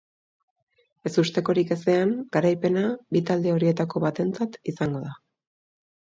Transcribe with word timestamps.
Ezustekorik 1.09 1.73
ezean, 1.75 2.13
garaipena 2.37 2.83
bi 3.17 3.21
talde 3.31 3.53
horietako 3.57 4.01
batentzat 4.05 4.57
izango 4.73 5.03
da. 5.05 5.13